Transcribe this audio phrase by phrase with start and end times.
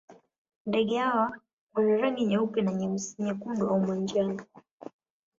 [0.65, 1.31] Ndege hawa
[1.73, 4.45] wana rangi nyeupe na nyeusi, nyekundu au ya manjano.